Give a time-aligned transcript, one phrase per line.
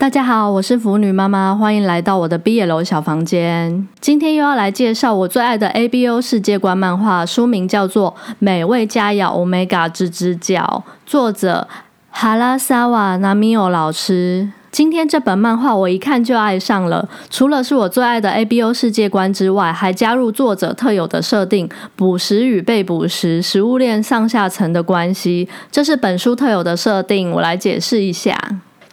[0.00, 3.86] 大家好，我是腐女妈妈，欢迎来到我的毕业楼小房间。
[4.00, 11.68] 今天又要来介绍我最爱的 ABO 世界观漫画，书名叫做《美味佳肴 Omega 之支教》，作者
[12.10, 14.48] 哈拉萨瓦纳米欧老师。
[14.70, 25.46] 今天这本漫画我一看就爱上了，除了是我最爱的 ABO 世界观之外，还加入作者特有的设定——捕食与被捕食、食物链上下层的关系。
[25.70, 28.34] 这是本书特有的设定，我来解释一下。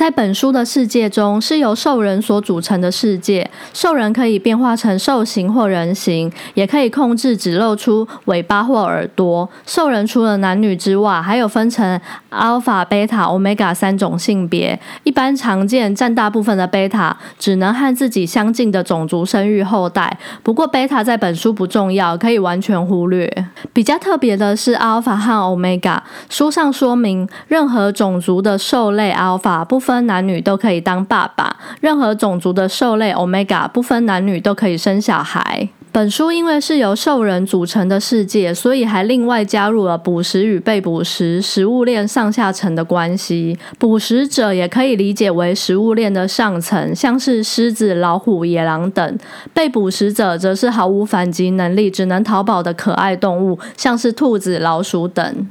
[0.00, 3.50] 在本书的世界中，是由兽人所组成的世界。
[3.74, 9.46] 兽人可以变化成兽形或人形，也可以控制只露出尾巴或耳朵。
[9.66, 14.80] 兽人除了男女之外，还有分成 alpha、beta、omega 三种性别。
[15.04, 20.16] 一般常见占大部分的 beta 只能和自己相近的种族生育后代。
[20.42, 23.30] 不过 beta 在本书不重要，可以完全忽略。
[23.74, 25.98] 比较特别的是 alpha 和 omega。
[26.30, 29.89] 书上说明，任何种族的兽类 alpha 不分。
[29.90, 35.68] 分男女都可以当爸爸，任何种族的兽类 Omega 不分男女都可以生小孩。
[35.90, 43.58] 本书因为是由兽人组成的世界，所以还另外加入了捕食与被捕食食物链上下层的关系。
[43.80, 49.16] 捕食者也可以理解为食物链的上层，像是狮子、老虎、野狼等；
[49.52, 55.48] 被捕食者则是毫无反击能力、只能逃跑的可爱动物，像是兔子、老鼠等。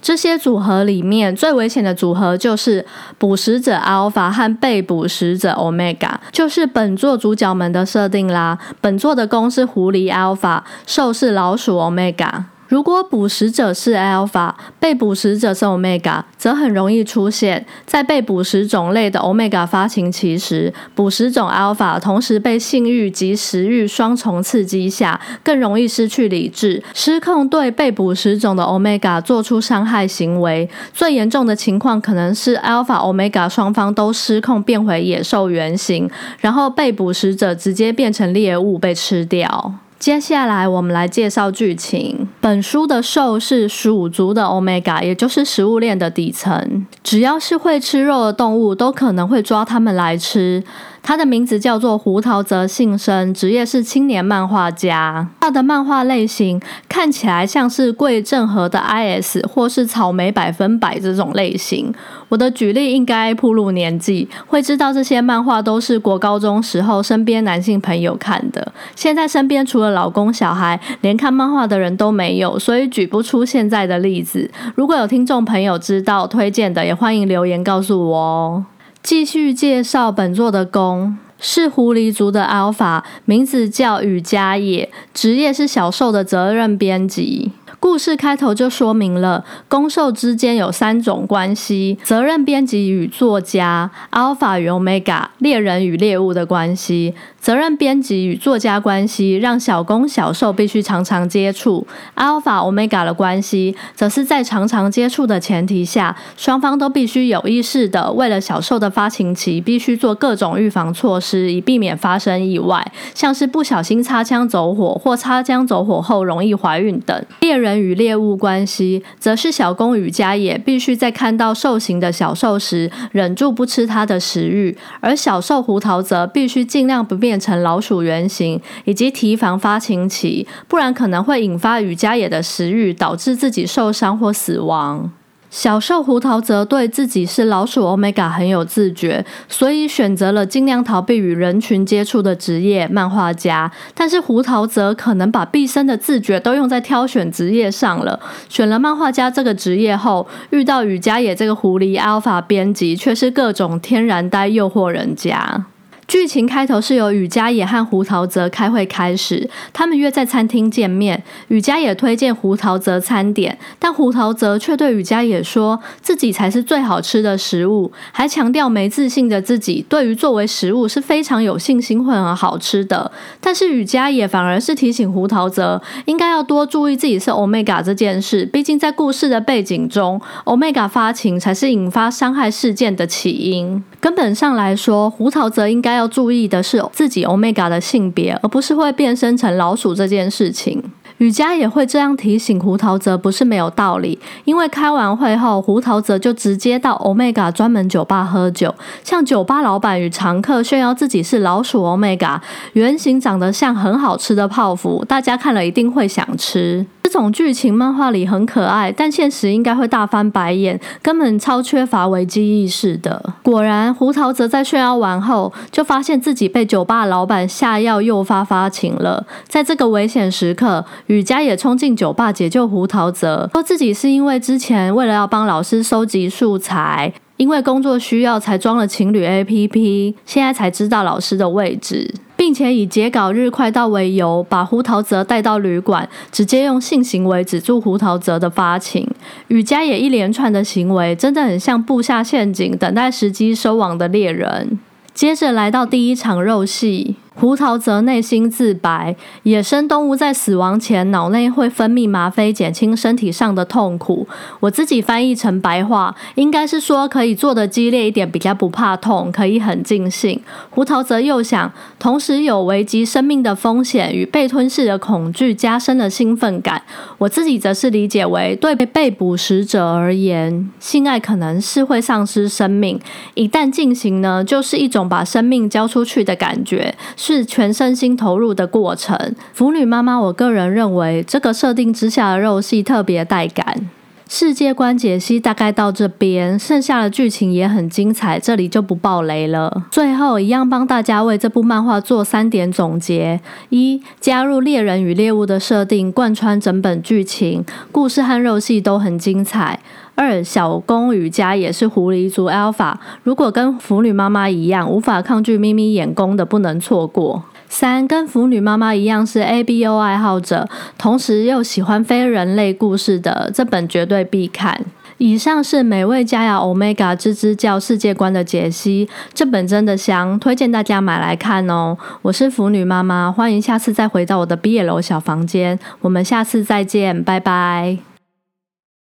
[0.00, 2.84] 这些组合里面最危险的组合就是
[3.18, 8.58] 捕食者 Alpha 和被捕食者 Omega，就是本作主角们的设定啦。
[8.80, 12.44] 本作的公是狐狸 Alpha，兽是老鼠 Omega。
[12.68, 30.68] 如果捕食者是 alpha，被捕食者是 omega，则很容易出现在被捕食种类的 omega 发情期时，捕食种 alpha 同时被性欲及食欲双重刺激下，更容易失去理智，失控对被捕食种的 omega 做出伤害行为。
[30.92, 39.74] 最严重的情况可能是 alpha omega 双方都失控变回野兽原形，然后被捕食者直接变成猎物被吃掉。
[39.98, 42.28] 接下来我们来介绍剧情。
[42.40, 46.86] 本书的兽是鼠族的 Omega，也就是食物链的底层。
[47.02, 50.62] 只要是会吃肉的动物，都可能会抓它们来吃。
[51.06, 55.28] 他的名字叫做胡桃泽信生，职业是青年漫画家。
[55.40, 61.94] 他的漫画类型看起来像是贵正和的 IS 或是草莓百分百这种类型。
[62.28, 68.72] 我的举例应该铺露年纪，会知道这些漫画都是国高中时候身边男性朋友看的。
[68.96, 74.50] 现在身边除了老公小孩，连看漫画的人都没有，所以举不出现在的例子。
[74.74, 78.64] 如果有听众朋友知道推荐的，也欢迎留言告诉我哦。
[79.06, 87.52] 继续介绍本作的公是狐狸族的 Alpha，名字叫雨佳野，职业是小兽的责任编辑。
[87.86, 97.14] 故事开头就说明了公兽之间有三种关系：责任编辑与作家，Alpha 与 Omega，猎人与猎物的关系。
[97.38, 101.86] 责任编辑与作家关系让小公小受必须常常接触
[102.16, 117.24] ，alpha omega 的关系则是在常常接触的前提下，双方都必须有意识的为了小受的发情期，必须做各种预防措施，以避免发生意外，像是不小心擦枪走火或擦枪走火后容易怀孕等。
[117.38, 127.36] 猎人与猎物关系则是小公与家野必须在看到兽形的小兽时，忍住不吃它的食欲，而小兽胡桃则必须尽量不变。
[127.38, 135.12] 成老鼠原型，以及提防发情期，不然可能会引发与家野的食欲，导致自己受伤或死亡。
[135.56, 143.72] 小兽胡桃则对自己是老鼠 Omega 很有自觉，所以选择了尽量逃避与人群接触的职业漫画家。
[143.94, 148.20] 但是胡桃则可能把毕生的自觉都用在挑选职业上了。
[148.50, 155.64] 选了漫画家这个职业后，遇到雨家野这个狐狸 Alpha 编辑，却是各种天然呆诱惑人家。
[156.08, 161.20] 剧情开头是由雨家野和胡桃泽开会开始，他们约在餐厅见面。
[161.48, 173.10] 雨家野推荐胡桃泽餐点，但胡桃泽却对雨家野说自己才是最好吃的食物，还强调没自信的自己对于作为食物是非常有信心会很好吃的。
[173.40, 183.82] 但是雨家野反而是提醒胡桃泽应该要多注意自己是 Omega 这件事，毕竟在故事的背景中，Omega 发情才是引发伤害事件的起因。
[184.00, 185.95] 根本上来说，胡桃泽应该。
[185.96, 190.82] 要注意的是自己 Omega 的性别，而不是会变身成老鼠这件事情。
[191.18, 194.18] 雨佳也会这样提醒胡桃泽，不是没有道理。
[194.44, 202.38] 因为开完会后，胡桃泽就直接到 Omega 专门酒吧喝酒，向酒吧老板与常客炫耀自己是老鼠 Omega，
[202.74, 206.84] 原型长得像很好吃的泡芙，大家看了一定会想吃。
[207.06, 213.32] 这种剧情漫画里很可爱，但现实应该会大翻白眼，根本超缺乏危机意识的。
[213.44, 219.24] 果然，胡桃则在炫耀完后，就发现自己被酒吧老板下药诱发发情了。
[219.46, 227.12] 在这个危险时刻，雨佳也冲进酒吧解救胡桃泽，说自己是因为之前为了要帮老师收集素材。
[227.36, 232.10] 因为工作需要才装了情侣 A P P，现在才知道老师的位置，
[232.46, 239.04] 并且以截稿日快到为由，把胡桃泽带到旅馆，直接用性行为止住胡桃泽的发情。
[239.48, 244.78] 雨佳也一连串的行为，真的很像布下陷阱，等待时机收网的猎人。
[245.12, 247.16] 接着来到第一场肉戏。
[247.38, 254.26] 胡桃则内心自白：野生动物在死亡前脑内会分泌吗啡，减轻身体上的痛苦。
[254.58, 260.40] 我自己翻译成白话，应该是说可以做的激烈一点，比较不怕痛，可以很尽兴。
[260.70, 266.82] 胡桃则又想，同时有危及生命的风险与被吞噬的恐惧，加深了兴奋感。
[267.18, 272.98] 我自己则是理解为，对被捕食者而言，性爱可能是会丧失生命，
[273.34, 276.94] 一旦进行呢，就是一种把生命交出去的感觉。
[277.26, 279.18] 是全身心投入的过程。
[279.52, 283.90] 腐女妈妈，我个人认为这个设定之下的肉戏特别带感。
[284.28, 289.86] 世界观解析大概到这边，剩下的剧情也很精彩，这里就不爆雷了。
[289.90, 293.40] 最后一样帮大家为这部漫画做三点总结：
[293.70, 299.80] 一、加入猎人与猎物的设定，贯穿整本剧情，故事和肉戏都很精彩。
[300.16, 307.44] 二小公与家也是狐狸族 Alpha，如果跟腐女妈妈一样无法抗拒咪咪眼攻的，不能错过。
[307.68, 314.80] 三跟腐女妈妈一样是 ABO 爱好者，同时又喜欢非人类故事的，这本绝对必看。
[315.18, 321.96] 以上是美味佳肴 Omega 之之教世界观的解析，这本真的香，推荐大家买来看哦。
[322.22, 328.15] 我是腐女妈妈，欢迎下次再回到我的毕业楼小房间，我们下次再见，拜拜。